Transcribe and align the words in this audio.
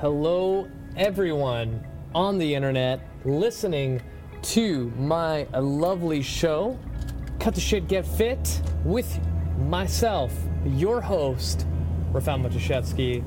Hello, 0.00 0.66
everyone 0.96 1.86
on 2.14 2.38
the 2.38 2.54
internet 2.54 3.06
listening 3.26 4.00
to 4.40 4.90
my 4.96 5.46
lovely 5.52 6.22
show, 6.22 6.78
Cut 7.38 7.54
the 7.54 7.60
Shit, 7.60 7.86
Get 7.86 8.06
Fit, 8.06 8.62
with 8.82 9.20
myself, 9.58 10.32
your 10.64 11.02
host, 11.02 11.66
Rafal 12.14 12.40
Matuszewski. 12.40 13.22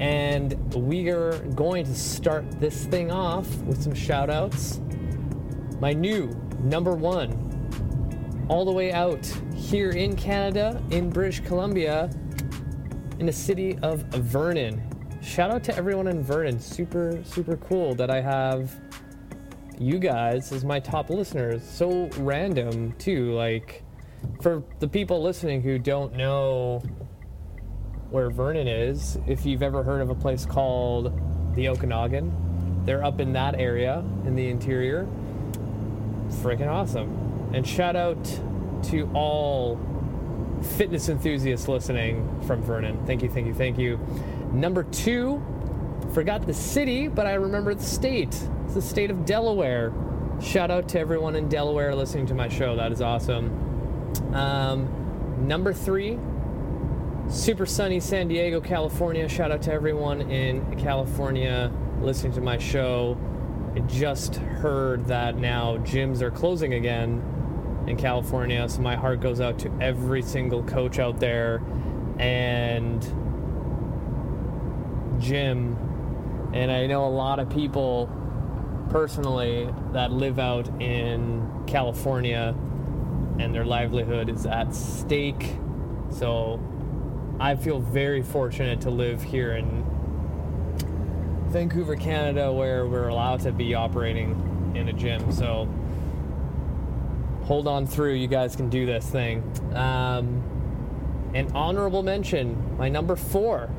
And 0.00 0.74
we 0.74 1.08
are 1.08 1.38
going 1.54 1.84
to 1.84 1.94
start 1.94 2.50
this 2.58 2.86
thing 2.86 3.12
off 3.12 3.48
with 3.58 3.80
some 3.80 3.94
shout 3.94 4.28
outs. 4.28 4.80
My 5.78 5.92
new 5.92 6.30
number 6.58 6.96
one, 6.96 8.44
all 8.48 8.64
the 8.64 8.72
way 8.72 8.90
out 8.90 9.24
here 9.54 9.90
in 9.90 10.16
Canada, 10.16 10.82
in 10.90 11.10
British 11.10 11.38
Columbia, 11.44 12.10
in 13.20 13.26
the 13.26 13.32
city 13.32 13.78
of 13.82 14.00
Vernon. 14.00 14.82
Shout 15.20 15.50
out 15.50 15.64
to 15.64 15.76
everyone 15.76 16.06
in 16.06 16.22
Vernon. 16.22 16.60
Super, 16.60 17.20
super 17.24 17.56
cool 17.56 17.94
that 17.96 18.10
I 18.10 18.20
have 18.20 18.74
you 19.78 19.98
guys 19.98 20.52
as 20.52 20.64
my 20.64 20.80
top 20.80 21.10
listeners. 21.10 21.62
So 21.62 22.08
random, 22.18 22.92
too. 22.98 23.32
Like, 23.32 23.84
for 24.40 24.62
the 24.78 24.88
people 24.88 25.22
listening 25.22 25.62
who 25.62 25.78
don't 25.78 26.14
know 26.14 26.82
where 28.10 28.30
Vernon 28.30 28.68
is, 28.68 29.18
if 29.26 29.44
you've 29.44 29.62
ever 29.62 29.82
heard 29.82 30.00
of 30.00 30.10
a 30.10 30.14
place 30.14 30.46
called 30.46 31.20
the 31.54 31.68
Okanagan, 31.68 32.84
they're 32.84 33.04
up 33.04 33.20
in 33.20 33.32
that 33.34 33.54
area 33.56 33.98
in 34.24 34.34
the 34.34 34.48
interior. 34.48 35.06
Freaking 36.42 36.68
awesome. 36.68 37.50
And 37.52 37.66
shout 37.66 37.96
out 37.96 38.24
to 38.84 39.10
all 39.14 39.78
fitness 40.76 41.08
enthusiasts 41.08 41.68
listening 41.68 42.42
from 42.46 42.62
Vernon. 42.62 43.04
Thank 43.06 43.22
you, 43.22 43.28
thank 43.28 43.46
you, 43.46 43.54
thank 43.54 43.78
you. 43.78 44.00
Number 44.52 44.82
two, 44.84 45.42
forgot 46.12 46.46
the 46.46 46.54
city, 46.54 47.08
but 47.08 47.26
I 47.26 47.34
remember 47.34 47.74
the 47.74 47.82
state. 47.82 48.34
It's 48.64 48.74
the 48.74 48.82
state 48.82 49.10
of 49.10 49.24
Delaware. 49.24 49.92
Shout 50.40 50.70
out 50.70 50.88
to 50.90 51.00
everyone 51.00 51.36
in 51.36 51.48
Delaware 51.48 51.94
listening 51.94 52.26
to 52.26 52.34
my 52.34 52.48
show. 52.48 52.76
That 52.76 52.92
is 52.92 53.02
awesome. 53.02 54.14
Um, 54.32 55.46
number 55.46 55.72
three, 55.72 56.18
super 57.28 57.66
sunny 57.66 58.00
San 58.00 58.28
Diego, 58.28 58.60
California. 58.60 59.28
Shout 59.28 59.50
out 59.50 59.62
to 59.62 59.72
everyone 59.72 60.22
in 60.22 60.78
California 60.78 61.70
listening 62.00 62.32
to 62.32 62.40
my 62.40 62.58
show. 62.58 63.18
I 63.74 63.80
just 63.80 64.36
heard 64.36 65.06
that 65.06 65.36
now 65.36 65.76
gyms 65.78 66.22
are 66.22 66.30
closing 66.30 66.74
again 66.74 67.22
in 67.86 67.96
California, 67.96 68.68
so 68.68 68.80
my 68.80 68.96
heart 68.96 69.20
goes 69.20 69.40
out 69.40 69.58
to 69.60 69.72
every 69.80 70.22
single 70.22 70.62
coach 70.62 70.98
out 70.98 71.20
there 71.20 71.62
and 72.18 73.02
gym. 75.18 75.76
And 76.54 76.70
I 76.70 76.86
know 76.86 77.06
a 77.06 77.08
lot 77.08 77.38
of 77.38 77.50
people 77.50 78.10
personally 78.90 79.68
that 79.92 80.12
live 80.12 80.38
out 80.38 80.68
in 80.80 81.64
California 81.66 82.54
and 83.38 83.54
their 83.54 83.64
livelihood 83.64 84.28
is 84.28 84.46
at 84.46 84.74
stake. 84.74 85.56
So 86.10 86.60
I 87.38 87.54
feel 87.54 87.80
very 87.80 88.22
fortunate 88.22 88.80
to 88.82 88.90
live 88.90 89.22
here 89.22 89.52
in 89.52 89.84
Vancouver, 91.48 91.96
Canada, 91.96 92.52
where 92.52 92.86
we're 92.86 93.08
allowed 93.08 93.40
to 93.40 93.52
be 93.52 93.74
operating 93.74 94.72
in 94.74 94.88
a 94.88 94.92
gym. 94.92 95.30
So 95.32 95.68
hold 97.44 97.68
on 97.68 97.86
through. 97.86 98.14
You 98.14 98.28
guys 98.28 98.56
can 98.56 98.68
do 98.68 98.86
this 98.86 99.06
thing. 99.06 99.42
Um, 99.74 100.42
an 101.34 101.50
honorable 101.54 102.02
mention, 102.02 102.76
my 102.76 102.88
number 102.88 103.16
four, 103.16 103.70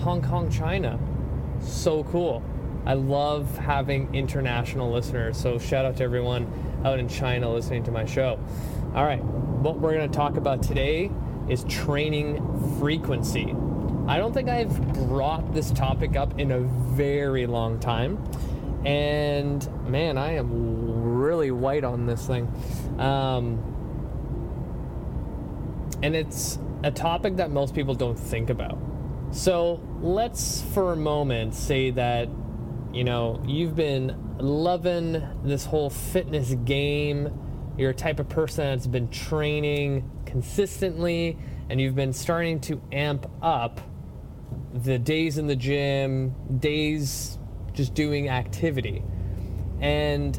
Hong 0.00 0.22
Kong, 0.22 0.50
China. 0.50 0.98
So 1.60 2.04
cool. 2.04 2.42
I 2.86 2.94
love 2.94 3.58
having 3.58 4.14
international 4.14 4.90
listeners. 4.90 5.36
So 5.36 5.58
shout 5.58 5.84
out 5.84 5.98
to 5.98 6.04
everyone 6.04 6.50
out 6.84 6.98
in 6.98 7.08
China 7.08 7.52
listening 7.52 7.84
to 7.84 7.90
my 7.90 8.06
show. 8.06 8.38
All 8.94 9.04
right, 9.04 9.22
what 9.22 9.78
we're 9.78 9.92
going 9.92 10.10
to 10.10 10.16
talk 10.16 10.36
about 10.36 10.62
today 10.62 11.10
is 11.48 11.64
training 11.64 12.78
frequency. 12.78 13.54
I 14.08 14.16
don't 14.16 14.32
think 14.32 14.48
I've 14.48 15.08
brought 15.08 15.52
this 15.52 15.70
topic 15.70 16.16
up 16.16 16.40
in 16.40 16.50
a 16.50 16.60
very 16.60 17.46
long 17.46 17.78
time. 17.78 18.24
And 18.86 19.68
man, 19.86 20.16
I 20.16 20.32
am 20.36 21.14
really 21.20 21.50
white 21.50 21.84
on 21.84 22.06
this 22.06 22.26
thing. 22.26 22.50
Um, 22.98 23.66
and 26.02 26.16
it's 26.16 26.58
a 26.82 26.90
topic 26.90 27.36
that 27.36 27.50
most 27.50 27.74
people 27.74 27.94
don't 27.94 28.18
think 28.18 28.48
about. 28.48 28.78
So 29.32 29.80
let's 30.02 30.62
for 30.74 30.92
a 30.92 30.96
moment 30.96 31.54
say 31.54 31.90
that, 31.92 32.28
you 32.92 33.04
know, 33.04 33.40
you've 33.46 33.76
been 33.76 34.36
loving 34.38 35.22
this 35.44 35.64
whole 35.64 35.88
fitness 35.88 36.54
game. 36.64 37.72
You're 37.78 37.90
a 37.90 37.94
type 37.94 38.18
of 38.18 38.28
person 38.28 38.64
that's 38.64 38.88
been 38.88 39.08
training 39.08 40.10
consistently 40.26 41.38
and 41.68 41.80
you've 41.80 41.94
been 41.94 42.12
starting 42.12 42.60
to 42.62 42.82
amp 42.90 43.30
up 43.40 43.80
the 44.74 44.98
days 44.98 45.38
in 45.38 45.46
the 45.46 45.56
gym, 45.56 46.34
days 46.58 47.38
just 47.72 47.94
doing 47.94 48.28
activity. 48.28 49.04
And 49.80 50.38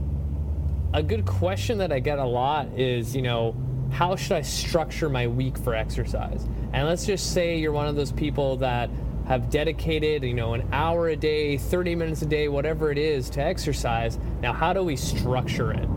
a 0.93 1.01
good 1.01 1.25
question 1.25 1.77
that 1.77 1.93
I 1.93 1.99
get 1.99 2.19
a 2.19 2.25
lot 2.25 2.67
is, 2.77 3.15
you 3.15 3.21
know, 3.21 3.55
how 3.91 4.15
should 4.15 4.31
I 4.33 4.41
structure 4.41 5.09
my 5.09 5.27
week 5.27 5.57
for 5.57 5.75
exercise? 5.75 6.43
And 6.73 6.87
let's 6.87 7.05
just 7.05 7.33
say 7.33 7.57
you're 7.57 7.73
one 7.73 7.87
of 7.87 7.95
those 7.95 8.11
people 8.11 8.57
that 8.57 8.89
have 9.27 9.49
dedicated, 9.49 10.23
you 10.23 10.33
know, 10.33 10.53
an 10.53 10.67
hour 10.71 11.09
a 11.09 11.15
day, 11.15 11.57
30 11.57 11.95
minutes 11.95 12.21
a 12.21 12.25
day, 12.25 12.47
whatever 12.47 12.91
it 12.91 12.97
is 12.97 13.29
to 13.31 13.41
exercise. 13.41 14.17
Now, 14.41 14.53
how 14.53 14.73
do 14.73 14.83
we 14.83 14.95
structure 14.95 15.71
it? 15.71 15.87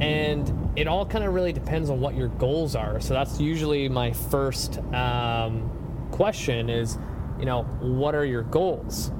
And 0.00 0.72
it 0.76 0.88
all 0.88 1.06
kind 1.06 1.24
of 1.24 1.32
really 1.32 1.52
depends 1.52 1.90
on 1.90 2.00
what 2.00 2.14
your 2.14 2.28
goals 2.28 2.74
are. 2.74 3.00
So 3.00 3.14
that's 3.14 3.40
usually 3.40 3.88
my 3.88 4.12
first 4.12 4.78
um, 4.92 5.70
question 6.10 6.68
is, 6.68 6.98
you 7.38 7.44
know, 7.44 7.62
what 7.80 8.14
are 8.14 8.24
your 8.24 8.42
goals? 8.42 9.12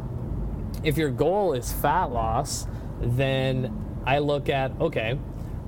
If 0.83 0.97
your 0.97 1.11
goal 1.11 1.53
is 1.53 1.73
fat 1.73 2.07
loss, 2.07 2.67
then 3.01 4.03
I 4.07 4.19
look 4.19 4.49
at, 4.49 4.73
okay, 4.81 5.19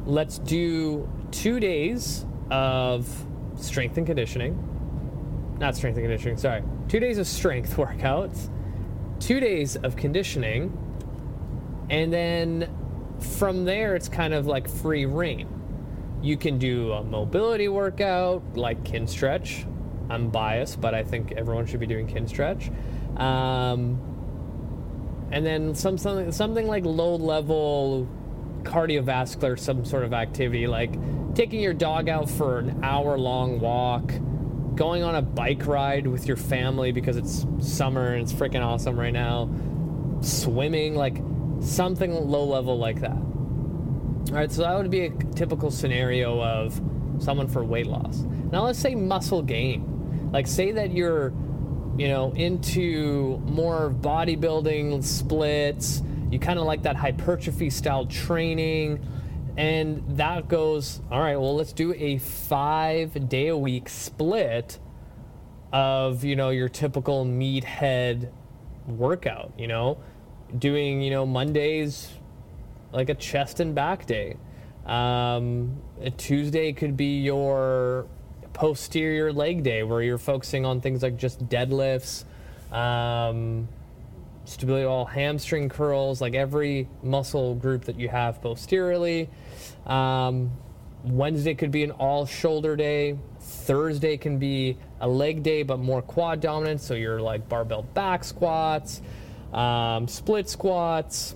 let's 0.07 0.39
do 0.39 1.09
two 1.35 1.59
days 1.59 2.25
of 2.51 3.09
strength 3.57 3.99
and 3.99 4.07
conditioning. 4.07 4.57
Not 5.59 5.77
strength 5.77 5.97
and 5.97 6.05
conditioning, 6.05 6.37
sorry. 6.37 6.63
Two 6.89 7.01
days 7.01 7.19
of 7.19 7.27
strength 7.27 7.77
workouts, 7.77 8.49
two 9.21 9.41
days 9.41 9.77
of 9.77 9.97
conditioning, 9.97 10.77
and 11.91 12.13
then 12.13 12.71
from 13.21 13.65
there, 13.65 13.95
it's 13.95 14.09
kind 14.09 14.33
of 14.33 14.47
like 14.47 14.69
free 14.69 15.07
rein. 15.07 15.49
You 16.23 16.37
can 16.37 16.59
do 16.59 16.93
a 16.93 17.03
mobility 17.03 17.69
workout 17.69 18.57
like 18.57 18.83
Kinstretch. 18.85 19.71
I'm 20.09 20.31
biased, 20.31 20.81
but 20.81 20.95
I 20.95 21.03
think 21.03 21.33
everyone 21.33 21.67
should 21.67 21.81
be 21.81 21.87
doing 21.87 22.07
Kinstretch. 22.07 22.71
Um, 23.21 24.01
and 25.31 25.45
then 25.45 25.75
some 25.75 25.99
something 25.99 26.33
something 26.33 26.67
like 26.67 26.85
low 26.85 27.17
level 27.17 28.09
cardiovascular 28.65 29.59
some 29.59 29.85
sort 29.85 30.05
of 30.05 30.13
activity 30.13 30.67
like 30.67 30.93
taking 31.35 31.61
your 31.61 31.75
dog 31.75 32.09
out 32.09 32.29
for 32.29 32.59
an 32.59 32.81
hour 32.83 33.19
long 33.19 33.61
walk 33.61 34.13
going 34.75 35.03
on 35.03 35.15
a 35.15 35.23
bike 35.23 35.67
ride 35.67 36.07
with 36.07 36.27
your 36.27 36.37
family 36.37 36.91
because 36.91 37.17
it's 37.17 37.47
summer 37.61 38.15
and 38.15 38.23
it's 38.23 38.33
freaking 38.33 38.65
awesome 38.65 38.99
right 38.99 39.13
now 39.13 39.49
swimming 40.21 40.95
like 40.95 41.19
something 41.61 42.13
low 42.13 42.45
level 42.45 42.79
like 42.79 43.01
that 43.01 43.13
all 43.13 44.25
right 44.33 44.51
so 44.51 44.63
that 44.63 44.77
would 44.77 44.91
be 44.91 45.07
a 45.07 45.11
typical 45.35 45.71
scenario 45.71 46.43
of 46.43 46.81
someone 47.19 47.47
for 47.47 47.63
weight 47.63 47.87
loss 47.87 48.19
now 48.51 48.65
let's 48.65 48.79
say 48.79 48.95
muscle 48.95 49.43
gain 49.43 50.31
like 50.33 50.47
say 50.47 50.73
that 50.73 50.93
you're 50.93 51.33
you 51.97 52.09
know, 52.09 52.33
into 52.33 53.39
more 53.47 53.91
bodybuilding 53.91 55.05
splits. 55.05 56.03
You 56.35 56.41
kind 56.41 56.59
of 56.59 56.65
like 56.65 56.83
that 56.83 56.97
hypertrophy 56.97 57.71
style 57.71 58.07
training. 58.07 59.07
And 59.57 60.03
that 60.17 60.49
goes, 60.49 61.01
all 61.09 61.21
right, 61.21 61.37
well, 61.37 61.55
let's 61.55 61.73
do 61.73 61.95
a 61.95 62.19
five 62.19 63.29
day 63.29 63.47
a 63.47 63.57
week 63.57 63.89
split 63.89 64.81
of, 65.73 66.25
you 66.25 66.35
know, 66.35 66.51
your 66.51 66.69
typical 66.69 67.25
meathead 67.25 68.33
workout, 68.89 69.53
you 69.57 69.69
know, 69.69 69.99
doing, 70.59 71.01
you 71.01 71.11
know, 71.13 71.25
Mondays 71.25 72.11
like 72.91 73.11
a 73.11 73.15
chest 73.15 73.61
and 73.61 73.73
back 73.73 74.05
day. 74.05 74.37
Um, 74.87 75.81
Tuesday 76.17 76.73
could 76.73 76.97
be 76.97 77.21
your 77.21 78.09
posterior 78.55 79.33
leg 79.33 79.63
day 79.63 79.85
where 79.85 80.03
you're 80.03 80.19
focusing 80.19 80.65
on 80.65 80.81
things 80.81 81.01
like 81.05 81.17
just 81.17 81.49
deadlifts, 81.49 82.25
um, 82.73 83.69
stability 84.45 84.85
all 84.85 85.05
hamstring 85.05 85.69
curls, 85.69 86.21
like 86.21 86.35
every 86.35 86.89
muscle 87.03 87.55
group 87.55 87.85
that 87.85 87.99
you 87.99 88.09
have 88.09 88.41
posteriorly. 88.43 89.29
Um, 89.87 90.51
Wednesday 91.05 91.55
could 91.55 91.71
be 91.71 91.85
an 91.85 91.91
all 91.93 92.27
shoulder 92.27 92.77
day. 92.77 93.19
Thursday 93.41 94.17
can 94.17 94.39
be 94.39 94.77
a 95.01 95.09
leg 95.09 95.43
day, 95.43 95.63
but 95.63 95.79
more 95.79 96.03
quad 96.03 96.41
dominant. 96.41 96.81
So 96.81 96.95
you're 96.95 97.21
like 97.21 97.49
barbell 97.49 97.83
back 97.83 98.25
squats, 98.25 99.03
um, 99.53 100.09
split 100.09 100.49
squats, 100.49 101.35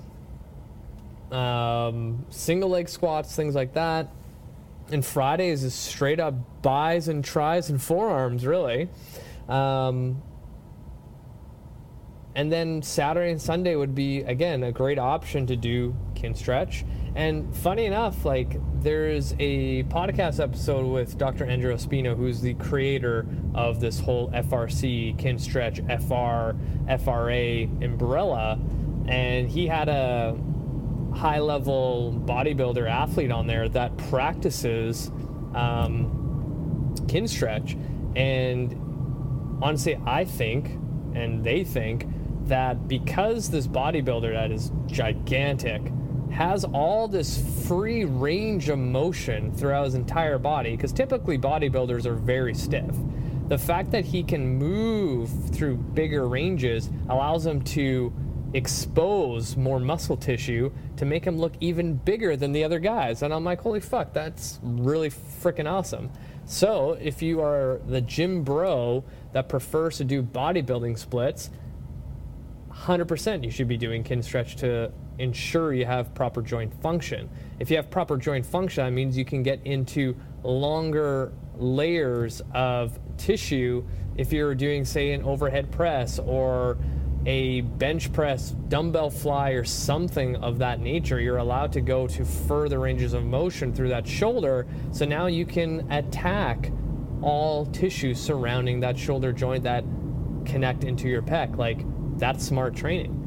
um, 1.30 2.24
single 2.30 2.70
leg 2.70 2.88
squats, 2.88 3.34
things 3.36 3.54
like 3.54 3.74
that. 3.74 4.08
And 4.90 5.04
Fridays 5.04 5.64
is 5.64 5.74
straight 5.74 6.18
up 6.18 6.34
bis 6.62 7.08
and 7.08 7.22
tris 7.22 7.68
and 7.68 7.80
forearms, 7.80 8.46
really. 8.46 8.88
Um, 9.48 10.22
and 12.34 12.52
then 12.52 12.82
Saturday 12.82 13.32
and 13.32 13.40
Sunday 13.40 13.74
would 13.74 13.94
be 13.94 14.20
again 14.20 14.62
a 14.62 14.72
great 14.72 14.98
option 14.98 15.46
to 15.46 15.56
do 15.56 15.94
Kinstretch. 16.14 16.84
And 17.14 17.54
funny 17.56 17.86
enough, 17.86 18.24
like 18.24 18.58
there's 18.80 19.34
a 19.38 19.82
podcast 19.84 20.40
episode 20.40 20.86
with 20.86 21.18
Dr. 21.18 21.46
Andreo 21.46 21.78
Spina, 21.78 22.14
who's 22.14 22.40
the 22.40 22.54
creator 22.54 23.26
of 23.54 23.80
this 23.80 23.98
whole 23.98 24.30
FRC, 24.30 25.16
Kinstretch, 25.18 25.78
FR, 25.88 26.56
FRA 27.02 27.62
umbrella, 27.84 28.58
and 29.08 29.48
he 29.50 29.66
had 29.66 29.88
a 29.88 30.36
high 31.14 31.40
level 31.40 32.12
bodybuilder 32.26 32.88
athlete 32.88 33.32
on 33.32 33.46
there 33.46 33.68
that 33.68 33.96
practices 33.96 35.10
um, 35.54 36.94
Kinstretch. 37.06 37.74
And 38.16 39.58
honestly, 39.62 39.98
I 40.06 40.24
think, 40.24 40.70
and 41.14 41.42
they 41.42 41.64
think, 41.64 42.06
that 42.48 42.88
because 42.88 43.50
this 43.50 43.66
bodybuilder 43.66 44.32
that 44.32 44.50
is 44.50 44.72
gigantic 44.86 45.82
has 46.30 46.64
all 46.64 47.08
this 47.08 47.66
free 47.66 48.04
range 48.04 48.68
of 48.68 48.78
motion 48.78 49.52
throughout 49.52 49.84
his 49.84 49.94
entire 49.94 50.38
body, 50.38 50.72
because 50.72 50.92
typically 50.92 51.38
bodybuilders 51.38 52.04
are 52.06 52.14
very 52.14 52.54
stiff. 52.54 52.94
The 53.48 53.58
fact 53.58 53.90
that 53.92 54.04
he 54.04 54.22
can 54.22 54.46
move 54.46 55.30
through 55.54 55.76
bigger 55.76 56.28
ranges 56.28 56.90
allows 57.08 57.46
him 57.46 57.62
to 57.62 58.12
expose 58.54 59.56
more 59.56 59.78
muscle 59.78 60.16
tissue 60.16 60.70
to 60.96 61.04
make 61.04 61.24
him 61.24 61.38
look 61.38 61.52
even 61.60 61.94
bigger 61.94 62.36
than 62.36 62.52
the 62.52 62.64
other 62.64 62.78
guys. 62.78 63.22
And 63.22 63.32
I'm 63.32 63.44
like, 63.44 63.60
holy 63.60 63.80
fuck, 63.80 64.12
that's 64.12 64.58
really 64.62 65.10
freaking 65.10 65.70
awesome. 65.70 66.10
So, 66.44 66.92
if 66.92 67.20
you 67.20 67.42
are 67.42 67.80
the 67.86 68.00
gym 68.00 68.42
bro 68.42 69.04
that 69.32 69.48
prefers 69.48 69.98
to 69.98 70.04
do 70.04 70.22
bodybuilding 70.22 70.98
splits, 70.98 71.50
100% 72.86 73.44
you 73.44 73.50
should 73.50 73.68
be 73.68 73.76
doing 73.76 74.04
Kinstretch 74.04 74.56
to 74.56 74.92
ensure 75.18 75.72
you 75.72 75.84
have 75.84 76.14
proper 76.14 76.40
joint 76.40 76.72
function. 76.80 77.28
If 77.58 77.70
you 77.70 77.76
have 77.76 77.90
proper 77.90 78.16
joint 78.16 78.46
function, 78.46 78.84
that 78.84 78.92
means 78.92 79.16
you 79.16 79.24
can 79.24 79.42
get 79.42 79.60
into 79.66 80.16
longer 80.44 81.32
layers 81.56 82.40
of 82.54 82.98
tissue 83.16 83.84
if 84.16 84.32
you're 84.32 84.54
doing, 84.54 84.84
say, 84.84 85.12
an 85.12 85.22
overhead 85.22 85.70
press 85.72 86.18
or 86.18 86.78
a 87.26 87.62
bench 87.62 88.12
press, 88.12 88.50
dumbbell 88.68 89.10
fly, 89.10 89.50
or 89.50 89.64
something 89.64 90.36
of 90.36 90.58
that 90.58 90.80
nature, 90.80 91.20
you're 91.20 91.38
allowed 91.38 91.72
to 91.72 91.80
go 91.80 92.06
to 92.06 92.24
further 92.24 92.78
ranges 92.78 93.12
of 93.12 93.24
motion 93.24 93.74
through 93.74 93.88
that 93.88 94.06
shoulder. 94.06 94.66
So 94.92 95.04
now 95.04 95.26
you 95.26 95.44
can 95.44 95.90
attack 95.90 96.72
all 97.22 97.66
tissue 97.66 98.14
surrounding 98.14 98.80
that 98.80 98.96
shoulder 98.96 99.32
joint 99.32 99.64
that 99.64 99.84
connect 100.44 100.84
into 100.84 101.08
your 101.08 101.22
pec. 101.22 101.56
Like 101.56 101.84
that's 102.18 102.44
smart 102.44 102.74
training. 102.74 103.24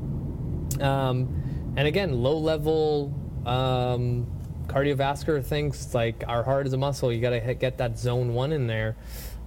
Um, 0.82 1.74
and 1.76 1.88
again, 1.88 2.22
low 2.22 2.38
level 2.38 3.14
um, 3.46 4.28
cardiovascular 4.68 5.44
things 5.44 5.94
like 5.94 6.24
our 6.28 6.44
heart 6.44 6.68
is 6.68 6.74
a 6.74 6.78
muscle. 6.78 7.12
You 7.12 7.22
got 7.22 7.32
to 7.32 7.54
get 7.54 7.78
that 7.80 7.98
zone 7.98 8.34
one 8.34 8.52
in 8.52 8.68
there. 8.68 8.96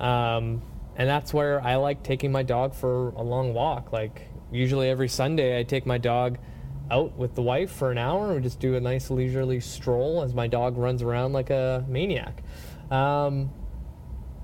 Um, 0.01 0.63
and 0.97 1.09
that's 1.09 1.33
where 1.35 1.61
I 1.61 1.77
like 1.77 2.03
taking 2.03 2.31
my 2.31 2.43
dog 2.43 2.75
for 2.75 3.11
a 3.11 3.23
long 3.23 3.55
walk. 3.55 3.93
Like 3.93 4.29
usually 4.53 4.89
every 4.89 5.09
Sunday, 5.09 5.59
I 5.59 5.63
take 5.63 5.87
my 5.87 5.99
dog 5.99 6.39
out 6.91 7.17
with 7.17 7.35
the 7.35 7.43
wife 7.43 7.73
for 7.73 7.91
an 7.91 7.99
hour 7.99 8.27
and 8.27 8.37
we 8.37 8.43
just 8.43 8.61
do 8.61 8.77
a 8.77 8.81
nice 8.81 9.11
leisurely 9.11 9.59
stroll 9.61 10.23
as 10.23 10.35
my 10.35 10.47
dog 10.47 10.77
runs 10.77 11.03
around 11.03 11.33
like 11.33 11.51
a 11.51 11.85
maniac. 11.89 12.43
Um, 12.91 13.51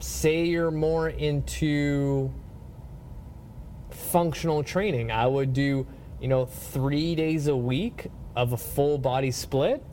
say 0.01 0.45
you're 0.45 0.71
more 0.71 1.09
into 1.09 2.33
functional 4.11 4.63
training. 4.63 5.11
I 5.11 5.27
would 5.27 5.53
do, 5.53 5.87
you 6.21 6.29
know, 6.29 6.47
three 6.47 7.15
days 7.15 7.47
a 7.47 7.57
week 7.57 8.09
of 8.37 8.53
a 8.53 8.57
full 8.57 8.99
body 8.99 9.31
split 9.31 9.85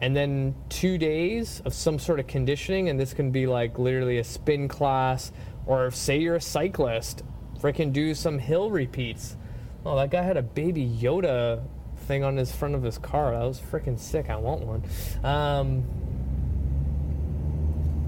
and 0.00 0.14
then 0.14 0.54
two 0.68 0.98
days 0.98 1.62
of 1.64 1.72
some 1.72 1.98
sort 1.98 2.20
of 2.20 2.26
conditioning. 2.26 2.88
And 2.88 3.00
this 3.00 3.12
can 3.14 3.30
be 3.30 3.46
like 3.46 3.78
literally 3.78 4.18
a 4.18 4.24
spin 4.24 4.68
class, 4.68 5.32
or 5.66 5.90
say 5.90 6.18
you're 6.18 6.36
a 6.36 6.40
cyclist, 6.40 7.22
freaking 7.60 7.92
do 7.92 8.14
some 8.14 8.38
hill 8.38 8.70
repeats. 8.70 9.36
Oh, 9.84 9.96
that 9.96 10.10
guy 10.10 10.22
had 10.22 10.36
a 10.36 10.42
baby 10.42 10.86
Yoda 11.00 11.62
thing 12.06 12.24
on 12.24 12.36
his 12.36 12.52
front 12.52 12.74
of 12.74 12.82
his 12.82 12.98
car. 12.98 13.32
That 13.32 13.44
was 13.44 13.60
freaking 13.60 13.98
sick. 13.98 14.30
I 14.30 14.36
want 14.36 14.62
one. 14.62 14.82
Um, 15.24 15.84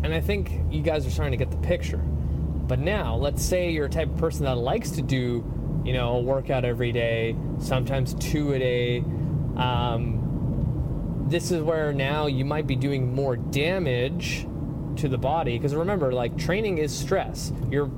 and 0.02 0.14
I 0.14 0.20
think 0.20 0.52
you 0.70 0.82
guys 0.82 1.06
are 1.06 1.10
starting 1.10 1.36
to 1.36 1.44
get 1.44 1.50
the 1.50 1.66
picture. 1.66 2.00
But 2.68 2.78
now, 2.78 3.16
let's 3.16 3.42
say 3.42 3.70
you're 3.70 3.86
a 3.86 3.90
type 3.90 4.10
of 4.10 4.18
person 4.18 4.44
that 4.44 4.58
likes 4.58 4.90
to 4.92 5.02
do, 5.02 5.42
you 5.84 5.94
know, 5.94 6.16
a 6.16 6.20
workout 6.20 6.66
every 6.66 6.92
day, 6.92 7.34
sometimes 7.58 8.12
two 8.14 8.52
a 8.52 8.58
day. 8.58 8.98
Um, 9.56 11.24
this 11.28 11.50
is 11.50 11.62
where 11.62 11.92
now 11.94 12.26
you 12.26 12.44
might 12.44 12.66
be 12.66 12.76
doing 12.76 13.14
more 13.14 13.36
damage 13.36 14.46
to 14.96 15.08
the 15.08 15.18
body 15.18 15.56
because 15.56 15.74
remember, 15.74 16.12
like 16.12 16.36
training 16.36 16.78
is 16.78 16.96
stress. 16.96 17.52
You're 17.70 17.90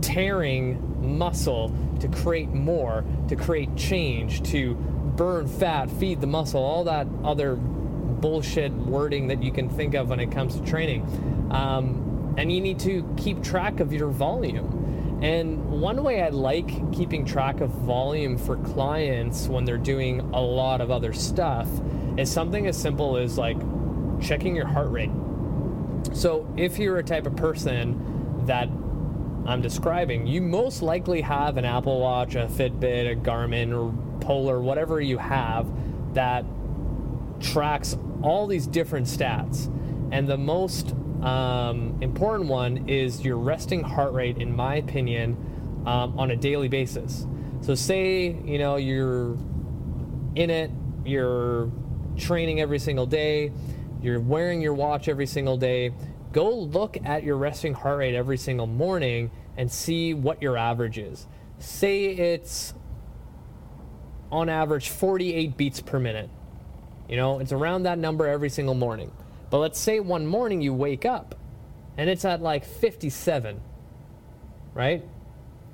tearing 0.00 1.18
muscle 1.18 1.74
to 2.00 2.08
create 2.08 2.50
more, 2.50 3.04
to 3.28 3.34
create 3.34 3.74
change, 3.76 4.42
to 4.50 4.74
burn 4.74 5.48
fat, 5.48 5.90
feed 5.90 6.20
the 6.20 6.26
muscle, 6.28 6.62
all 6.62 6.84
that 6.84 7.08
other 7.24 7.56
bullshit 7.56 8.72
wording 8.72 9.28
that 9.28 9.42
you 9.42 9.50
can 9.50 9.68
think 9.68 9.94
of 9.94 10.08
when 10.08 10.20
it 10.20 10.30
comes 10.30 10.54
to 10.54 10.64
training. 10.64 11.02
Um, 11.50 12.07
and 12.38 12.52
you 12.52 12.60
need 12.60 12.78
to 12.78 13.04
keep 13.16 13.42
track 13.42 13.80
of 13.80 13.92
your 13.92 14.08
volume. 14.08 15.18
And 15.20 15.82
one 15.82 16.04
way 16.04 16.22
I 16.22 16.28
like 16.28 16.92
keeping 16.92 17.24
track 17.24 17.60
of 17.60 17.70
volume 17.70 18.38
for 18.38 18.56
clients 18.58 19.48
when 19.48 19.64
they're 19.64 19.76
doing 19.76 20.20
a 20.20 20.40
lot 20.40 20.80
of 20.80 20.92
other 20.92 21.12
stuff 21.12 21.68
is 22.16 22.30
something 22.30 22.68
as 22.68 22.80
simple 22.80 23.16
as 23.16 23.36
like 23.36 23.56
checking 24.20 24.54
your 24.54 24.68
heart 24.68 24.88
rate. 24.90 25.10
So 26.12 26.48
if 26.56 26.78
you're 26.78 26.98
a 26.98 27.02
type 27.02 27.26
of 27.26 27.34
person 27.34 28.46
that 28.46 28.68
I'm 29.44 29.60
describing, 29.60 30.28
you 30.28 30.40
most 30.40 30.80
likely 30.80 31.20
have 31.22 31.56
an 31.56 31.64
Apple 31.64 31.98
Watch, 31.98 32.36
a 32.36 32.46
Fitbit, 32.46 33.10
a 33.10 33.16
Garmin, 33.16 33.76
or 33.76 33.92
Polar, 34.20 34.60
whatever 34.60 35.00
you 35.00 35.18
have 35.18 35.66
that 36.14 36.44
tracks 37.40 37.98
all 38.22 38.46
these 38.46 38.68
different 38.68 39.06
stats. 39.08 39.66
And 40.12 40.28
the 40.28 40.38
most 40.38 40.94
um, 41.22 41.98
important 42.00 42.48
one 42.48 42.88
is 42.88 43.24
your 43.24 43.36
resting 43.36 43.82
heart 43.82 44.12
rate, 44.12 44.38
in 44.38 44.54
my 44.54 44.76
opinion, 44.76 45.36
um, 45.86 46.18
on 46.18 46.30
a 46.30 46.36
daily 46.36 46.68
basis. 46.68 47.26
So, 47.60 47.74
say 47.74 48.36
you 48.44 48.58
know 48.58 48.76
you're 48.76 49.36
in 50.36 50.50
it, 50.50 50.70
you're 51.04 51.70
training 52.16 52.60
every 52.60 52.78
single 52.78 53.06
day, 53.06 53.52
you're 54.00 54.20
wearing 54.20 54.60
your 54.60 54.74
watch 54.74 55.08
every 55.08 55.26
single 55.26 55.56
day. 55.56 55.92
Go 56.32 56.54
look 56.54 56.96
at 57.04 57.24
your 57.24 57.36
resting 57.36 57.74
heart 57.74 57.98
rate 57.98 58.14
every 58.14 58.36
single 58.36 58.66
morning 58.66 59.30
and 59.56 59.70
see 59.70 60.14
what 60.14 60.40
your 60.42 60.56
average 60.56 60.98
is. 60.98 61.26
Say 61.58 62.06
it's 62.06 62.74
on 64.30 64.48
average 64.48 64.90
48 64.90 65.56
beats 65.56 65.80
per 65.80 65.98
minute. 65.98 66.30
You 67.08 67.16
know, 67.16 67.38
it's 67.38 67.52
around 67.52 67.84
that 67.84 67.98
number 67.98 68.26
every 68.26 68.50
single 68.50 68.74
morning. 68.74 69.10
But 69.50 69.58
let's 69.58 69.78
say 69.78 70.00
one 70.00 70.26
morning 70.26 70.60
you 70.60 70.74
wake 70.74 71.04
up 71.04 71.34
and 71.96 72.08
it's 72.08 72.24
at 72.24 72.42
like 72.42 72.64
57, 72.64 73.60
right? 74.74 75.04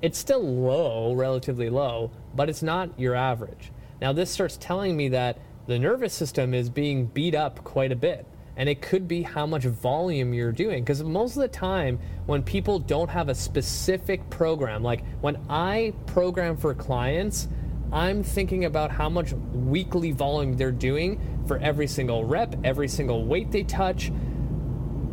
It's 0.01 0.17
still 0.17 0.41
low, 0.41 1.13
relatively 1.13 1.69
low, 1.69 2.11
but 2.33 2.49
it's 2.49 2.63
not 2.63 2.99
your 2.99 3.15
average. 3.15 3.71
Now, 4.01 4.13
this 4.13 4.29
starts 4.29 4.57
telling 4.57 4.95
me 4.95 5.09
that 5.09 5.39
the 5.67 5.79
nervous 5.79 6.13
system 6.13 6.53
is 6.53 6.69
being 6.69 7.05
beat 7.07 7.35
up 7.35 7.63
quite 7.63 7.91
a 7.91 7.95
bit. 7.95 8.25
And 8.57 8.69
it 8.69 8.81
could 8.81 9.07
be 9.07 9.21
how 9.21 9.45
much 9.45 9.63
volume 9.63 10.33
you're 10.33 10.53
doing. 10.53 10.83
Because 10.83 11.03
most 11.03 11.35
of 11.35 11.41
the 11.41 11.47
time, 11.49 11.99
when 12.25 12.41
people 12.41 12.79
don't 12.79 13.09
have 13.09 13.27
a 13.27 13.35
specific 13.35 14.29
program, 14.29 14.81
like 14.81 15.03
when 15.19 15.37
I 15.49 15.93
program 16.05 16.55
for 16.55 16.73
clients, 16.73 17.49
I'm 17.95 18.23
thinking 18.23 18.65
about 18.65 18.91
how 18.91 19.07
much 19.07 19.31
weekly 19.53 20.11
volume 20.11 20.57
they're 20.57 20.69
doing 20.69 21.17
for 21.47 21.57
every 21.59 21.87
single 21.87 22.25
rep, 22.25 22.53
every 22.65 22.89
single 22.89 23.23
weight 23.23 23.53
they 23.53 23.63
touch. 23.63 24.11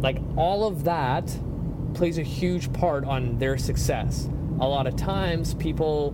Like 0.00 0.18
all 0.36 0.66
of 0.66 0.82
that 0.82 1.32
plays 1.94 2.18
a 2.18 2.24
huge 2.24 2.72
part 2.72 3.04
on 3.04 3.38
their 3.38 3.56
success. 3.56 4.28
A 4.58 4.66
lot 4.66 4.88
of 4.88 4.96
times 4.96 5.54
people 5.54 6.10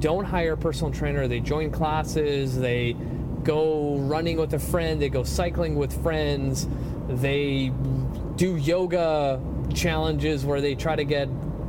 don't 0.00 0.24
hire 0.24 0.54
a 0.54 0.56
personal 0.56 0.92
trainer, 0.92 1.28
they 1.28 1.38
join 1.38 1.70
classes, 1.70 2.58
they 2.58 2.96
go 3.44 3.98
running 3.98 4.38
with 4.38 4.54
a 4.54 4.58
friend, 4.58 5.00
they 5.00 5.10
go 5.10 5.22
cycling 5.22 5.76
with 5.76 6.02
friends, 6.02 6.66
they 7.08 7.72
do 8.34 8.56
yoga 8.56 9.40
challenges 9.72 10.44
where 10.44 10.60
they 10.60 10.74
try 10.74 10.96
to 10.96 11.04
get 11.04 11.28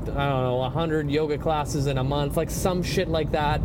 I 0.10 0.30
don't 0.30 0.44
know 0.44 0.56
100 0.58 1.10
yoga 1.10 1.38
classes 1.38 1.88
in 1.88 1.98
a 1.98 2.04
month, 2.04 2.36
like 2.36 2.50
some 2.50 2.84
shit 2.84 3.08
like 3.08 3.32
that, 3.32 3.62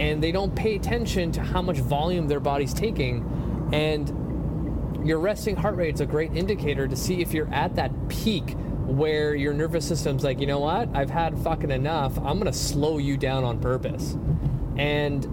and 0.00 0.22
they 0.22 0.32
don't 0.32 0.54
pay 0.54 0.76
attention 0.76 1.32
to 1.32 1.42
how 1.42 1.62
much 1.62 1.78
volume 1.78 2.28
their 2.28 2.40
body's 2.40 2.74
taking, 2.74 3.68
and 3.72 5.06
your 5.06 5.18
resting 5.18 5.56
heart 5.56 5.76
rate 5.76 5.94
is 5.94 6.00
a 6.00 6.06
great 6.06 6.34
indicator 6.34 6.88
to 6.88 6.96
see 6.96 7.20
if 7.20 7.32
you're 7.32 7.52
at 7.52 7.76
that 7.76 8.08
peak 8.08 8.56
where 8.86 9.34
your 9.34 9.52
nervous 9.54 9.86
system's 9.86 10.24
like, 10.24 10.40
you 10.40 10.46
know 10.46 10.60
what, 10.60 10.88
I've 10.94 11.10
had 11.10 11.38
fucking 11.38 11.70
enough. 11.70 12.18
I'm 12.18 12.38
gonna 12.38 12.52
slow 12.52 12.98
you 12.98 13.16
down 13.16 13.44
on 13.44 13.60
purpose, 13.60 14.16
and 14.76 15.26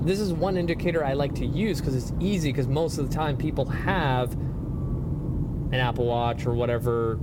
this 0.00 0.20
is 0.20 0.32
one 0.32 0.56
indicator 0.56 1.04
I 1.04 1.14
like 1.14 1.34
to 1.36 1.46
use 1.46 1.80
because 1.80 1.94
it's 1.94 2.12
easy 2.20 2.52
because 2.52 2.68
most 2.68 2.98
of 2.98 3.08
the 3.08 3.14
time 3.14 3.36
people 3.36 3.66
have 3.66 4.32
an 4.32 5.74
Apple 5.74 6.06
Watch 6.06 6.46
or 6.46 6.54
whatever 6.54 7.18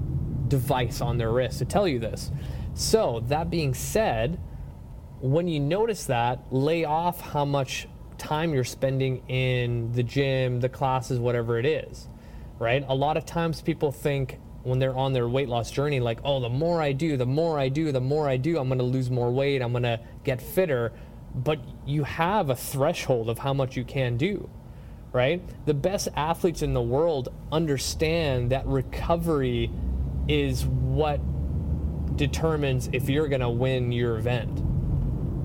device 0.47 0.99
on 0.99 1.17
their 1.17 1.31
wrist 1.31 1.59
to 1.59 1.65
tell 1.65 1.87
you 1.87 1.99
this. 1.99 2.31
So, 2.73 3.23
that 3.27 3.49
being 3.49 3.73
said, 3.73 4.39
when 5.23 5.47
you 5.47 5.57
notice 5.57 6.07
that, 6.07 6.51
lay 6.51 6.83
off 6.83 7.21
how 7.21 7.45
much 7.45 7.87
time 8.17 8.53
you're 8.53 8.65
spending 8.65 9.23
in 9.29 9.89
the 9.93 10.03
gym, 10.03 10.59
the 10.59 10.67
classes, 10.67 11.17
whatever 11.17 11.57
it 11.57 11.65
is, 11.65 12.09
right? 12.59 12.83
A 12.89 12.93
lot 12.93 13.15
of 13.15 13.25
times 13.25 13.61
people 13.61 13.93
think 13.93 14.37
when 14.63 14.79
they're 14.79 14.95
on 14.95 15.13
their 15.13 15.29
weight 15.29 15.47
loss 15.47 15.71
journey, 15.71 16.01
like, 16.01 16.19
oh, 16.25 16.41
the 16.41 16.49
more 16.49 16.81
I 16.81 16.91
do, 16.91 17.15
the 17.15 17.25
more 17.25 17.57
I 17.57 17.69
do, 17.69 17.93
the 17.93 18.01
more 18.01 18.27
I 18.27 18.35
do, 18.35 18.57
I'm 18.57 18.67
gonna 18.67 18.83
lose 18.83 19.09
more 19.09 19.31
weight, 19.31 19.61
I'm 19.61 19.71
gonna 19.71 20.01
get 20.25 20.41
fitter. 20.41 20.91
But 21.33 21.59
you 21.85 22.03
have 22.03 22.49
a 22.49 22.55
threshold 22.55 23.29
of 23.29 23.39
how 23.39 23.53
much 23.53 23.77
you 23.77 23.85
can 23.85 24.17
do, 24.17 24.49
right? 25.13 25.41
The 25.65 25.73
best 25.73 26.09
athletes 26.17 26.61
in 26.61 26.73
the 26.73 26.81
world 26.81 27.29
understand 27.49 28.51
that 28.51 28.67
recovery 28.67 29.71
is 30.27 30.65
what 30.65 31.21
determines 32.17 32.89
if 32.91 33.07
you're 33.07 33.29
to 33.39 33.49
win 33.49 33.93
your 33.93 34.17
event. 34.17 34.62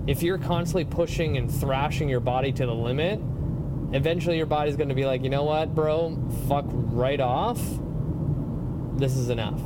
If 0.09 0.23
you're 0.23 0.39
constantly 0.39 0.87
pushing 0.87 1.37
and 1.37 1.53
thrashing 1.53 2.09
your 2.09 2.21
body 2.21 2.51
to 2.53 2.65
the 2.65 2.75
limit, 2.75 3.21
eventually 3.93 4.39
your 4.39 4.47
body's 4.47 4.75
going 4.75 4.89
to 4.89 4.95
be 4.95 5.05
like, 5.05 5.23
you 5.23 5.29
know 5.29 5.45
what, 5.45 5.75
bro, 5.75 6.17
fuck 6.49 6.65
right 6.67 7.21
off. 7.21 7.61
This 8.97 9.19
is 9.19 9.29
enough. 9.29 9.61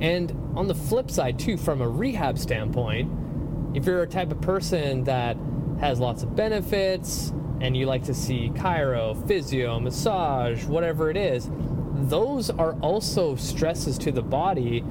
And 0.00 0.32
on 0.56 0.68
the 0.68 0.74
flip 0.74 1.10
side, 1.10 1.38
too, 1.38 1.58
from 1.58 1.82
a 1.82 1.88
rehab 1.88 2.38
standpoint, 2.38 3.76
if 3.76 3.84
you're 3.84 4.00
a 4.00 4.06
type 4.06 4.32
of 4.32 4.40
person 4.40 5.04
that 5.04 5.36
has 5.80 6.00
lots 6.00 6.22
of 6.22 6.34
benefits 6.34 7.30
and 7.60 7.76
you 7.76 7.84
like 7.84 8.04
to 8.04 8.14
see 8.14 8.48
chiro, 8.54 9.28
physio, 9.28 9.78
massage, 9.78 10.64
whatever 10.64 11.10
it 11.10 11.18
is, 11.18 11.50
those 11.92 12.48
are 12.48 12.72
also 12.80 13.36
stresses 13.36 13.98
to 13.98 14.10
the 14.10 14.22
body 14.22 14.82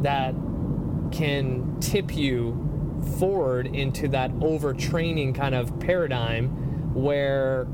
that 0.00 0.34
can 1.12 1.78
tip 1.80 2.16
you 2.16 2.69
forward 3.18 3.66
into 3.66 4.08
that 4.08 4.32
overtraining 4.34 5.34
kind 5.34 5.54
of 5.54 5.78
paradigm 5.80 6.94
where 6.94 7.66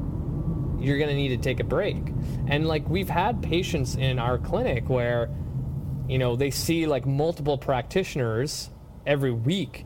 you're 0.78 0.98
going 0.98 1.08
to 1.10 1.16
need 1.16 1.28
to 1.28 1.36
take 1.38 1.60
a 1.60 1.64
break. 1.64 1.96
And 2.48 2.66
like 2.66 2.88
we've 2.88 3.08
had 3.08 3.42
patients 3.42 3.96
in 3.96 4.18
our 4.18 4.38
clinic 4.38 4.88
where 4.88 5.30
you 6.08 6.18
know, 6.18 6.36
they 6.36 6.50
see 6.50 6.86
like 6.86 7.06
multiple 7.06 7.58
practitioners 7.58 8.70
every 9.06 9.32
week 9.32 9.84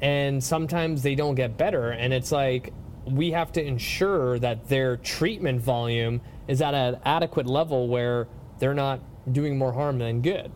and 0.00 0.42
sometimes 0.42 1.02
they 1.02 1.14
don't 1.14 1.34
get 1.34 1.56
better 1.56 1.90
and 1.90 2.12
it's 2.12 2.30
like 2.30 2.72
we 3.06 3.30
have 3.30 3.52
to 3.52 3.64
ensure 3.64 4.38
that 4.38 4.68
their 4.68 4.96
treatment 4.96 5.60
volume 5.60 6.20
is 6.48 6.60
at 6.60 6.74
an 6.74 6.98
adequate 7.04 7.46
level 7.46 7.88
where 7.88 8.28
they're 8.58 8.74
not 8.74 9.00
doing 9.32 9.56
more 9.56 9.72
harm 9.72 9.98
than 9.98 10.20
good. 10.20 10.50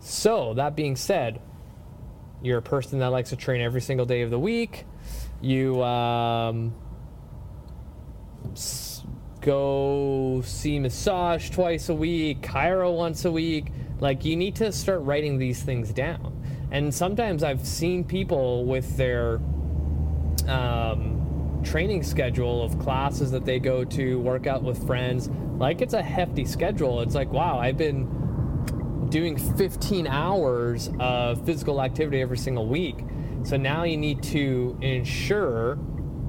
So, 0.00 0.54
that 0.54 0.76
being 0.76 0.94
said, 0.94 1.40
you're 2.42 2.58
a 2.58 2.62
person 2.62 2.98
that 3.00 3.08
likes 3.08 3.30
to 3.30 3.36
train 3.36 3.60
every 3.60 3.80
single 3.80 4.06
day 4.06 4.22
of 4.22 4.30
the 4.30 4.38
week. 4.38 4.84
You 5.40 5.82
um, 5.82 6.74
go 9.40 10.42
see 10.44 10.78
massage 10.78 11.50
twice 11.50 11.88
a 11.88 11.94
week, 11.94 12.42
chiro 12.42 12.96
once 12.96 13.24
a 13.24 13.32
week. 13.32 13.72
Like, 14.00 14.24
you 14.24 14.36
need 14.36 14.56
to 14.56 14.70
start 14.72 15.02
writing 15.02 15.38
these 15.38 15.62
things 15.62 15.90
down. 15.92 16.34
And 16.70 16.94
sometimes 16.94 17.42
I've 17.42 17.66
seen 17.66 18.04
people 18.04 18.64
with 18.64 18.96
their 18.96 19.40
um, 20.46 21.60
training 21.64 22.02
schedule 22.02 22.62
of 22.62 22.78
classes 22.78 23.30
that 23.30 23.44
they 23.44 23.58
go 23.58 23.84
to, 23.84 24.20
work 24.20 24.46
out 24.46 24.62
with 24.62 24.86
friends. 24.86 25.28
Like 25.58 25.80
it's 25.80 25.94
a 25.94 26.02
hefty 26.02 26.44
schedule. 26.44 27.00
It's 27.00 27.14
like, 27.14 27.32
wow, 27.32 27.58
I've 27.58 27.76
been 27.76 28.06
doing 29.10 29.36
15 29.36 30.06
hours 30.06 30.90
of 30.98 31.44
physical 31.44 31.82
activity 31.82 32.20
every 32.20 32.38
single 32.38 32.66
week. 32.66 32.98
So 33.44 33.56
now 33.56 33.84
you 33.84 33.96
need 33.96 34.22
to 34.24 34.78
ensure 34.82 35.78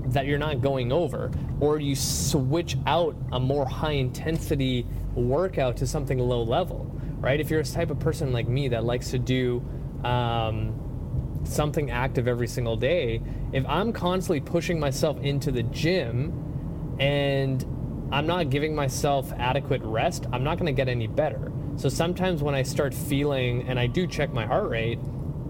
that 0.08 0.26
you're 0.26 0.40
not 0.40 0.62
going 0.62 0.92
over, 0.92 1.32
or 1.60 1.80
you 1.80 1.96
switch 1.96 2.78
out 2.86 3.16
a 3.32 3.40
more 3.40 3.66
high 3.66 3.92
intensity 3.92 4.86
workout 5.16 5.78
to 5.78 5.88
something 5.88 6.18
low 6.18 6.44
level, 6.44 6.92
right? 7.20 7.40
If 7.40 7.50
you're 7.50 7.60
a 7.60 7.66
type 7.66 7.92
of 7.92 8.00
person 8.00 8.32
like 8.32 8.48
me 8.48 8.70
that 8.70 8.84
likes 8.84 9.12
to 9.12 9.20
do 9.20 9.64
um, 10.04 11.42
something 11.44 11.92
active 11.92 12.28
every 12.28 12.48
single 12.48 12.76
day, 12.76 13.22
if 13.54 13.66
I'm 13.68 13.94
constantly 13.94 14.40
pushing 14.40 14.80
myself 14.80 15.20
into 15.22 15.52
the 15.52 15.64
gym 15.64 16.96
and 17.00 17.64
I'm 18.12 18.26
not 18.26 18.50
giving 18.50 18.74
myself 18.74 19.32
adequate 19.38 19.82
rest, 19.84 20.26
I'm 20.34 20.44
not 20.44 20.58
going 20.58 20.68
to 20.68 20.72
get 20.74 20.90
any 20.90 21.08
better. 21.08 21.52
So 21.80 21.88
sometimes 21.88 22.44
when 22.44 22.56
I 22.56 22.64
start 22.64 22.94
feeling, 22.94 23.70
and 23.70 23.80
I 23.80 23.88
do 23.88 24.06
check 24.06 24.34
my 24.34 24.46
heart 24.46 24.70
rate, 24.70 25.00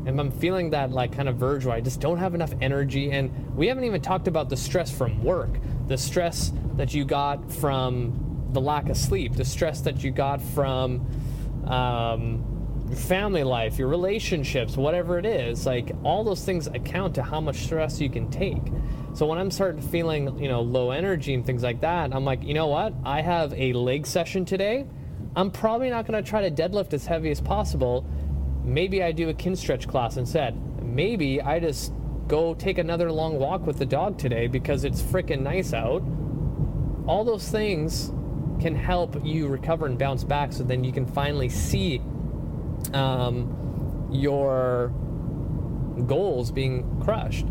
and 0.05 0.19
I'm 0.19 0.29
feeling 0.29 0.69
that 0.69 0.91
like 0.91 1.11
kind 1.11 1.27
of 1.27 1.37
verge 1.37 1.65
where 1.65 1.75
I 1.75 1.81
just 1.81 1.99
don't 1.99 2.19
have 2.19 2.35
enough 2.35 2.53
energy, 2.61 3.09
and 3.09 3.55
we 3.55 3.65
haven't 3.65 3.83
even 3.83 3.99
talked 3.99 4.27
about 4.27 4.47
the 4.47 4.55
stress 4.55 4.95
from 4.95 5.23
work, 5.23 5.49
the 5.87 5.97
stress 5.97 6.53
that 6.75 6.93
you 6.93 7.03
got 7.03 7.51
from 7.51 8.47
the 8.51 8.61
lack 8.61 8.89
of 8.89 8.97
sleep, 8.97 9.37
the 9.37 9.43
stress 9.43 9.81
that 9.81 10.03
you 10.03 10.11
got 10.11 10.39
from 10.39 11.03
um, 11.65 12.85
your 12.87 12.97
family 12.97 13.43
life, 13.43 13.79
your 13.79 13.87
relationships, 13.87 14.77
whatever 14.77 15.17
it 15.17 15.25
is, 15.25 15.65
like 15.65 15.91
all 16.03 16.23
those 16.23 16.45
things 16.45 16.67
account 16.67 17.15
to 17.15 17.23
how 17.23 17.41
much 17.41 17.55
stress 17.63 17.99
you 17.99 18.07
can 18.07 18.29
take. 18.29 18.61
So 19.15 19.25
when 19.25 19.39
I'm 19.39 19.49
starting 19.49 19.81
feeling, 19.81 20.37
you 20.37 20.47
know, 20.47 20.61
low 20.61 20.91
energy 20.91 21.33
and 21.33 21.43
things 21.43 21.63
like 21.63 21.81
that, 21.81 22.13
I'm 22.13 22.23
like, 22.23 22.43
you 22.43 22.53
know 22.53 22.67
what? 22.67 22.93
I 23.03 23.21
have 23.21 23.51
a 23.53 23.73
leg 23.73 24.05
session 24.05 24.45
today. 24.45 24.85
I'm 25.35 25.51
probably 25.51 25.89
not 25.89 26.07
going 26.07 26.21
to 26.21 26.27
try 26.27 26.47
to 26.47 26.51
deadlift 26.51 26.93
as 26.93 27.05
heavy 27.05 27.29
as 27.31 27.39
possible. 27.39 28.05
Maybe 28.63 29.03
I 29.03 29.11
do 29.11 29.29
a 29.29 29.33
Kinstretch 29.33 29.87
class 29.87 30.17
instead. 30.17 30.57
Maybe 30.83 31.41
I 31.41 31.59
just 31.59 31.93
go 32.27 32.53
take 32.53 32.77
another 32.77 33.11
long 33.11 33.39
walk 33.39 33.65
with 33.65 33.77
the 33.77 33.85
dog 33.85 34.17
today 34.17 34.47
because 34.47 34.83
it's 34.83 35.01
freaking 35.01 35.41
nice 35.41 35.73
out. 35.73 36.03
All 37.07 37.23
those 37.23 37.49
things 37.49 38.11
can 38.59 38.75
help 38.75 39.25
you 39.25 39.47
recover 39.47 39.85
and 39.85 39.97
bounce 39.97 40.23
back 40.23 40.51
so 40.51 40.63
then 40.63 40.83
you 40.83 40.91
can 40.91 41.05
finally 41.05 41.49
see 41.49 42.01
um, 42.93 44.09
your 44.11 44.89
goals 46.05 46.51
being 46.51 47.01
crushed. 47.03 47.45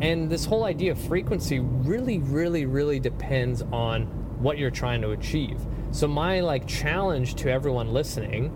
And 0.00 0.30
this 0.30 0.44
whole 0.44 0.64
idea 0.64 0.92
of 0.92 0.98
frequency 0.98 1.58
really, 1.60 2.18
really, 2.18 2.66
really 2.66 3.00
depends 3.00 3.62
on 3.72 4.02
what 4.40 4.58
you're 4.58 4.70
trying 4.70 5.02
to 5.02 5.10
achieve. 5.10 5.60
So 5.90 6.06
my 6.06 6.40
like 6.40 6.66
challenge 6.66 7.34
to 7.36 7.50
everyone 7.50 7.92
listening 7.92 8.52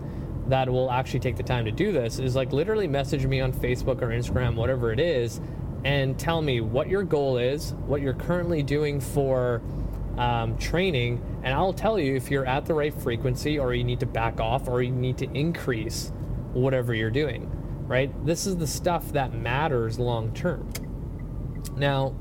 that 0.47 0.69
will 0.69 0.91
actually 0.91 1.19
take 1.19 1.35
the 1.35 1.43
time 1.43 1.65
to 1.65 1.71
do 1.71 1.91
this 1.91 2.19
is 2.19 2.35
like 2.35 2.51
literally 2.51 2.87
message 2.87 3.25
me 3.25 3.41
on 3.41 3.53
Facebook 3.53 4.01
or 4.01 4.09
Instagram, 4.09 4.55
whatever 4.55 4.91
it 4.91 4.99
is, 4.99 5.39
and 5.85 6.17
tell 6.17 6.41
me 6.41 6.61
what 6.61 6.87
your 6.89 7.03
goal 7.03 7.37
is, 7.37 7.73
what 7.85 8.01
you're 8.01 8.13
currently 8.13 8.61
doing 8.63 8.99
for 8.99 9.61
um, 10.17 10.57
training, 10.57 11.21
and 11.43 11.53
I'll 11.53 11.73
tell 11.73 11.99
you 11.99 12.15
if 12.15 12.29
you're 12.29 12.45
at 12.45 12.65
the 12.65 12.73
right 12.73 12.93
frequency 12.93 13.57
or 13.57 13.73
you 13.73 13.83
need 13.83 13.99
to 14.01 14.05
back 14.05 14.39
off 14.39 14.67
or 14.67 14.81
you 14.81 14.91
need 14.91 15.17
to 15.19 15.31
increase 15.31 16.11
whatever 16.53 16.93
you're 16.93 17.09
doing, 17.09 17.49
right? 17.87 18.13
This 18.25 18.45
is 18.45 18.57
the 18.57 18.67
stuff 18.67 19.11
that 19.13 19.33
matters 19.33 19.97
long 19.97 20.33
term. 20.33 20.71
Now, 21.75 22.15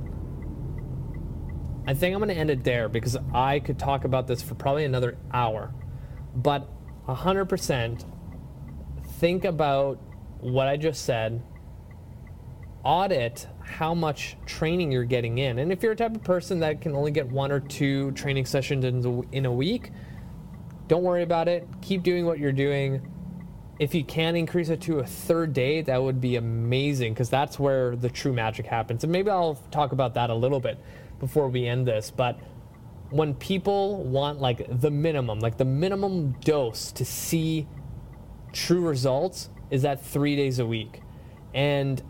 I 1.87 1.95
think 1.95 2.15
I'm 2.15 2.21
going 2.21 2.35
to 2.35 2.41
end 2.41 2.51
it 2.51 2.65
there 2.65 2.89
because 2.89 3.17
I 3.35 3.59
could 3.59 3.79
talk 3.79 4.05
about 4.05 4.27
this 4.27 4.43
for 4.43 4.55
probably 4.55 4.85
another 4.85 5.17
hour. 5.33 5.75
But 6.35 6.69
100% 7.07 8.05
think 9.19 9.45
about 9.45 9.99
what 10.41 10.69
I 10.69 10.77
just 10.77 11.05
said, 11.05 11.43
audit 12.85 13.47
how 13.65 13.95
much 13.95 14.37
training 14.47 14.93
you're 14.93 15.05
getting 15.05 15.39
in. 15.39 15.59
And 15.59 15.73
if 15.73 15.83
you're 15.83 15.93
a 15.93 15.97
type 15.97 16.15
of 16.15 16.23
person 16.23 16.61
that 16.61 16.81
can 16.81 16.95
only 16.95 17.11
get 17.11 17.29
one 17.29 17.51
or 17.51 17.61
two 17.61 18.11
training 18.13 18.47
sessions 18.47 18.85
in 18.85 19.27
in 19.33 19.47
a 19.47 19.53
week, 19.53 19.91
don't 20.89 21.03
worry 21.03 21.23
about 21.23 21.49
it. 21.49 21.67
Keep 21.81 22.03
doing 22.03 22.27
what 22.27 22.39
you're 22.39 22.53
doing 22.53 23.01
if 23.83 23.97
you 23.97 24.05
can 24.05 24.37
increase 24.37 24.69
it 24.69 24.81
to 24.83 25.01
a 25.01 25.05
third 25.05 25.53
day, 25.53 25.83
that 25.83 26.01
would 26.01 26.21
be 26.21 26.37
amazing 26.37 27.15
because 27.15 27.29
that's 27.29 27.59
where 27.59 27.97
the 27.97 28.09
true 28.09 28.33
magic 28.33 28.65
happens. 28.65 29.03
And 29.03 29.13
maybe 29.13 29.29
I'll 29.29 29.59
talk 29.73 29.91
about 29.91 30.15
that 30.15 30.31
a 30.31 30.35
little 30.35 30.61
bit 30.61 30.79
before 31.23 31.49
we 31.49 31.69
end 31.69 31.87
this. 31.87 32.11
But 32.11 32.41
when 33.11 33.35
people 33.35 34.03
want 34.03 34.41
like 34.41 34.81
the 34.81 34.91
minimum, 34.91 35.39
like 35.39 35.57
the 35.57 35.65
minimum 35.65 36.33
dose 36.41 36.91
to 36.93 37.05
see 37.05 37.69
true 38.53 38.81
results 38.81 39.49
is 39.71 39.83
that 39.83 40.05
three 40.05 40.35
days 40.35 40.59
a 40.59 40.67
week. 40.67 41.01
And 41.55 42.03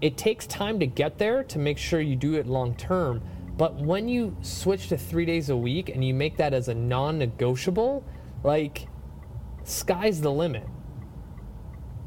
it 0.00 0.16
takes 0.16 0.48
time 0.48 0.80
to 0.80 0.86
get 0.86 1.18
there 1.18 1.44
to 1.44 1.58
make 1.60 1.78
sure 1.78 2.00
you 2.00 2.16
do 2.16 2.34
it 2.34 2.48
long 2.48 2.74
term. 2.74 3.22
But 3.56 3.76
when 3.76 4.08
you 4.08 4.36
switch 4.42 4.88
to 4.88 4.98
three 4.98 5.24
days 5.24 5.48
a 5.48 5.56
week 5.56 5.88
and 5.88 6.04
you 6.04 6.12
make 6.12 6.36
that 6.38 6.52
as 6.52 6.66
a 6.66 6.74
non 6.74 7.18
negotiable, 7.18 8.04
like, 8.42 8.88
sky's 9.62 10.20
the 10.20 10.32
limit. 10.32 10.66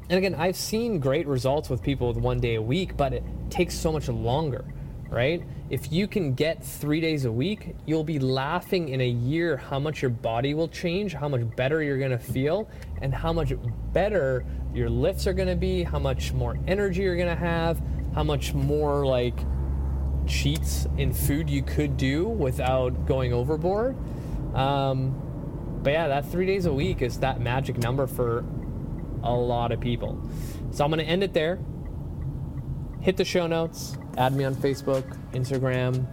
And 0.09 0.17
again, 0.17 0.35
I've 0.35 0.57
seen 0.57 0.99
great 0.99 1.25
results 1.25 1.69
with 1.69 1.81
people 1.81 2.09
with 2.09 2.17
one 2.17 2.41
day 2.41 2.55
a 2.55 2.61
week, 2.61 2.97
but 2.97 3.13
it 3.13 3.23
takes 3.49 3.75
so 3.75 3.91
much 3.93 4.09
longer, 4.09 4.65
right? 5.09 5.43
If 5.69 5.91
you 5.91 6.07
can 6.07 6.33
get 6.33 6.63
three 6.63 7.01
days 7.01 7.25
a 7.25 7.31
week, 7.31 7.75
you'll 7.85 8.03
be 8.03 8.19
laughing 8.19 8.89
in 8.89 9.01
a 9.01 9.07
year 9.07 9.57
how 9.57 9.79
much 9.79 10.01
your 10.01 10.11
body 10.11 10.53
will 10.53 10.67
change, 10.67 11.13
how 11.13 11.27
much 11.27 11.41
better 11.55 11.81
you're 11.81 11.97
gonna 11.97 12.19
feel, 12.19 12.69
and 13.01 13.13
how 13.13 13.33
much 13.33 13.53
better 13.91 14.45
your 14.73 14.89
lifts 14.89 15.25
are 15.25 15.33
gonna 15.33 15.55
be, 15.55 15.83
how 15.83 15.99
much 15.99 16.33
more 16.33 16.57
energy 16.67 17.01
you're 17.01 17.17
gonna 17.17 17.35
have, 17.35 17.81
how 18.13 18.23
much 18.23 18.53
more 18.53 19.05
like 19.05 19.37
cheats 20.27 20.87
in 20.97 21.11
food 21.11 21.49
you 21.49 21.63
could 21.63 21.97
do 21.97 22.27
without 22.27 23.05
going 23.05 23.33
overboard. 23.33 23.97
Um, 24.55 25.79
but 25.81 25.93
yeah, 25.93 26.07
that 26.07 26.25
three 26.25 26.45
days 26.45 26.65
a 26.65 26.73
week 26.73 27.01
is 27.01 27.19
that 27.19 27.41
magic 27.41 27.77
number 27.77 28.05
for 28.05 28.45
a 29.23 29.33
lot 29.33 29.71
of 29.71 29.79
people. 29.79 30.21
So 30.71 30.85
I'm 30.85 30.91
to 30.91 31.03
end 31.03 31.23
it 31.23 31.33
there. 31.33 31.59
Hit 33.01 33.15
the 33.15 33.25
show 33.25 33.47
notes, 33.47 33.97
add 34.17 34.33
me 34.33 34.43
on 34.43 34.53
Facebook, 34.55 35.03
Instagram, 35.31 36.05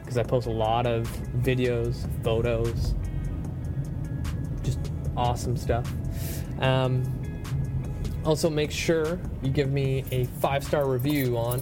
because 0.00 0.16
I 0.16 0.22
post 0.22 0.46
a 0.46 0.52
lot 0.52 0.86
of 0.86 1.08
videos, 1.38 2.08
photos, 2.22 2.94
just 4.62 4.78
awesome 5.16 5.56
stuff. 5.56 5.92
Um, 6.60 7.02
also, 8.24 8.48
make 8.50 8.70
sure 8.70 9.18
you 9.42 9.50
give 9.50 9.72
me 9.72 10.04
a 10.10 10.24
five 10.40 10.62
star 10.62 10.88
review 10.88 11.36
on 11.36 11.60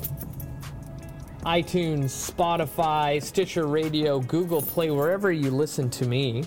iTunes, 1.44 2.10
Spotify, 2.10 3.22
Stitcher 3.22 3.66
Radio, 3.66 4.20
Google 4.20 4.60
Play, 4.60 4.90
wherever 4.90 5.32
you 5.32 5.50
listen 5.50 5.88
to 5.90 6.06
me. 6.06 6.44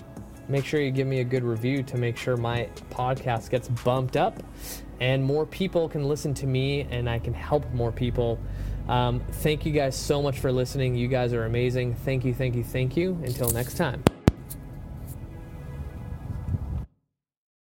Make 0.48 0.64
sure 0.64 0.80
you 0.80 0.90
give 0.90 1.06
me 1.06 1.20
a 1.20 1.24
good 1.24 1.44
review 1.44 1.82
to 1.84 1.96
make 1.96 2.16
sure 2.16 2.36
my 2.36 2.68
podcast 2.90 3.50
gets 3.50 3.68
bumped 3.68 4.16
up 4.16 4.42
and 5.02 5.24
more 5.24 5.44
people 5.44 5.88
can 5.88 6.04
listen 6.04 6.32
to 6.32 6.46
me 6.46 6.82
and 6.82 7.10
I 7.10 7.18
can 7.18 7.34
help 7.34 7.68
more 7.72 7.90
people. 7.90 8.38
Um, 8.88 9.20
thank 9.42 9.66
you 9.66 9.72
guys 9.72 9.96
so 9.96 10.22
much 10.22 10.38
for 10.38 10.52
listening. 10.52 10.94
You 10.94 11.08
guys 11.08 11.32
are 11.32 11.44
amazing. 11.44 11.96
Thank 11.96 12.24
you, 12.24 12.32
thank 12.32 12.54
you, 12.54 12.62
thank 12.62 12.96
you. 12.96 13.18
Until 13.24 13.50
next 13.50 13.74
time. 13.74 14.04